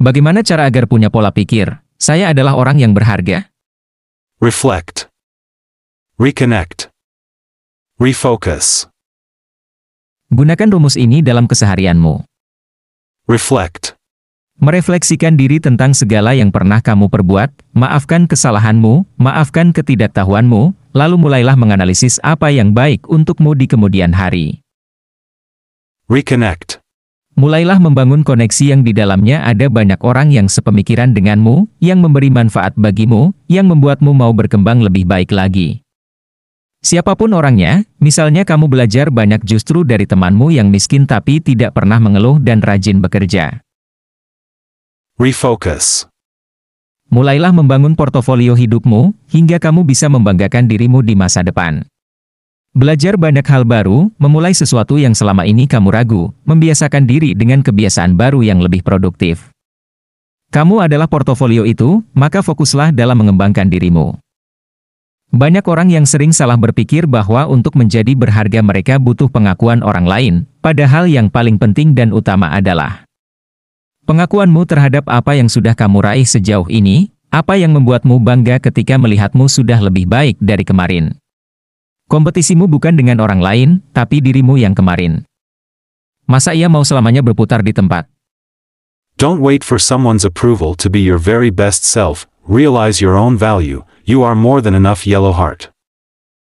Bagaimana 0.00 0.40
cara 0.40 0.64
agar 0.64 0.88
punya 0.88 1.12
pola 1.12 1.28
pikir, 1.28 1.76
saya 2.00 2.32
adalah 2.32 2.56
orang 2.56 2.80
yang 2.80 2.96
berharga? 2.96 3.52
Reflect. 4.40 5.12
Reconnect. 6.16 6.88
Refocus. 8.00 8.88
Gunakan 10.32 10.72
rumus 10.72 10.96
ini 10.96 11.20
dalam 11.20 11.44
keseharianmu. 11.44 12.24
Reflect. 13.28 14.00
Merefleksikan 14.56 15.36
diri 15.36 15.60
tentang 15.60 15.92
segala 15.92 16.32
yang 16.32 16.48
pernah 16.48 16.80
kamu 16.80 17.12
perbuat, 17.12 17.52
maafkan 17.76 18.24
kesalahanmu, 18.24 19.04
maafkan 19.20 19.68
ketidaktahuanmu, 19.68 20.96
lalu 20.96 21.16
mulailah 21.20 21.60
menganalisis 21.60 22.16
apa 22.24 22.48
yang 22.48 22.72
baik 22.72 23.04
untukmu 23.04 23.52
di 23.52 23.68
kemudian 23.68 24.16
hari. 24.16 24.64
Reconnect. 26.08 26.79
Mulailah 27.40 27.80
membangun 27.80 28.20
koneksi 28.20 28.76
yang 28.76 28.84
di 28.84 28.92
dalamnya 28.92 29.40
ada 29.40 29.72
banyak 29.72 29.96
orang 30.04 30.28
yang 30.28 30.44
sepemikiran 30.44 31.16
denganmu, 31.16 31.64
yang 31.80 32.04
memberi 32.04 32.28
manfaat 32.28 32.76
bagimu, 32.76 33.32
yang 33.48 33.64
membuatmu 33.64 34.12
mau 34.12 34.28
berkembang 34.36 34.84
lebih 34.84 35.08
baik 35.08 35.32
lagi. 35.32 35.80
Siapa 36.84 37.16
pun 37.16 37.32
orangnya, 37.32 37.88
misalnya 37.96 38.44
kamu 38.44 38.68
belajar 38.68 39.08
banyak 39.08 39.40
justru 39.48 39.88
dari 39.88 40.04
temanmu 40.04 40.52
yang 40.52 40.68
miskin 40.68 41.08
tapi 41.08 41.40
tidak 41.40 41.72
pernah 41.72 41.96
mengeluh 41.96 42.36
dan 42.36 42.60
rajin 42.60 43.00
bekerja. 43.00 43.64
Refocus. 45.16 46.12
Mulailah 47.08 47.56
membangun 47.56 47.96
portofolio 47.96 48.52
hidupmu, 48.52 49.16
hingga 49.32 49.56
kamu 49.56 49.88
bisa 49.88 50.12
membanggakan 50.12 50.68
dirimu 50.68 51.00
di 51.00 51.16
masa 51.16 51.40
depan. 51.40 51.88
Belajar 52.70 53.18
banyak 53.18 53.42
hal 53.50 53.66
baru, 53.66 54.14
memulai 54.14 54.54
sesuatu 54.54 54.94
yang 54.94 55.10
selama 55.10 55.42
ini 55.42 55.66
kamu 55.66 55.90
ragu, 55.90 56.30
membiasakan 56.46 57.02
diri 57.02 57.34
dengan 57.34 57.66
kebiasaan 57.66 58.14
baru 58.14 58.46
yang 58.46 58.62
lebih 58.62 58.86
produktif. 58.86 59.50
Kamu 60.54 60.78
adalah 60.78 61.10
portofolio 61.10 61.66
itu, 61.66 62.06
maka 62.14 62.46
fokuslah 62.46 62.94
dalam 62.94 63.18
mengembangkan 63.18 63.66
dirimu. 63.66 64.14
Banyak 65.34 65.66
orang 65.66 65.90
yang 65.90 66.06
sering 66.06 66.30
salah 66.30 66.54
berpikir 66.54 67.10
bahwa 67.10 67.50
untuk 67.50 67.74
menjadi 67.74 68.14
berharga 68.14 68.62
mereka 68.62 69.02
butuh 69.02 69.26
pengakuan 69.26 69.82
orang 69.82 70.06
lain, 70.06 70.34
padahal 70.62 71.10
yang 71.10 71.26
paling 71.26 71.58
penting 71.58 71.94
dan 71.94 72.14
utama 72.14 72.54
adalah 72.54 73.02
pengakuanmu 74.06 74.62
terhadap 74.66 75.06
apa 75.10 75.34
yang 75.34 75.50
sudah 75.50 75.74
kamu 75.74 76.02
raih 76.06 76.26
sejauh 76.26 76.70
ini, 76.70 77.14
apa 77.34 77.58
yang 77.58 77.74
membuatmu 77.74 78.18
bangga 78.22 78.62
ketika 78.62 78.94
melihatmu 78.94 79.46
sudah 79.46 79.78
lebih 79.78 80.06
baik 80.06 80.38
dari 80.38 80.66
kemarin. 80.66 81.19
Kompetisimu 82.10 82.66
bukan 82.66 82.98
dengan 82.98 83.22
orang 83.22 83.38
lain, 83.38 83.86
tapi 83.94 84.18
dirimu 84.18 84.58
yang 84.58 84.74
kemarin. 84.74 85.22
Masa 86.26 86.58
ia 86.58 86.66
mau 86.66 86.82
selamanya 86.82 87.22
berputar 87.22 87.62
di 87.62 87.70
tempat? 87.70 88.10
Don't 89.14 89.38
wait 89.38 89.62
for 89.62 89.78
someone's 89.78 90.26
approval 90.26 90.74
to 90.74 90.90
be 90.90 90.98
your 90.98 91.22
very 91.22 91.54
best 91.54 91.86
self, 91.86 92.26
realize 92.50 92.98
your 92.98 93.14
own 93.14 93.38
value, 93.38 93.86
you 94.02 94.26
are 94.26 94.34
more 94.34 94.58
than 94.58 94.74
enough 94.74 95.06
yellow 95.06 95.30
heart. 95.30 95.70